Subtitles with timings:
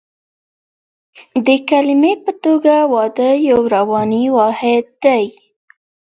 [1.45, 5.25] د کلمې په توګه واده یو رواني واحد دی